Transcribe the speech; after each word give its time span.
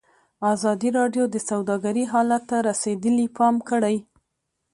ازادي 0.53 0.89
راډیو 0.99 1.23
د 1.29 1.35
سوداګري 1.49 2.03
حالت 2.11 2.43
ته 2.49 2.57
رسېدلي 2.69 3.27
پام 3.37 3.55
کړی. 3.69 3.97